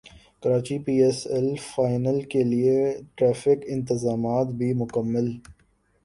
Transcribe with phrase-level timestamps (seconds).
[0.43, 2.77] Karachi P S L final کیلئے
[3.17, 5.27] traffic انتظامات بھی مکمل